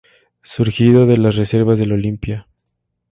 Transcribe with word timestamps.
Surgido 0.41 1.05
de 1.05 1.15
las 1.17 1.35
reservas 1.35 1.77
del 1.77 1.91
Olimpia. 1.91 2.47